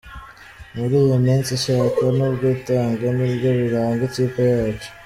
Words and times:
Muri 0.75 0.93
iyi 1.03 1.17
minsi 1.25 1.49
ishyaka 1.57 2.03
n’ubwitange 2.17 3.07
nibyo 3.17 3.49
biranga 3.59 4.01
ikipe 4.09 4.41
yacu. 4.53 4.89